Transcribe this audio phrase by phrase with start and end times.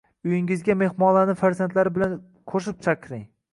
[0.27, 2.19] uyingizga mehmonlarni farzandlari bilan
[2.55, 3.25] qo‘shib chaqiring